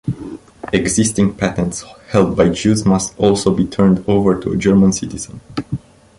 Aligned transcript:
Existing 0.73 1.35
patents 1.35 1.83
held 2.09 2.35
by 2.35 2.49
Jews 2.49 2.87
must 2.87 3.15
also 3.19 3.53
be 3.53 3.65
turned 3.67 4.03
over 4.07 4.33
to 4.41 4.51
a 4.53 4.57
German 4.57 4.91
citizen. 4.93 5.39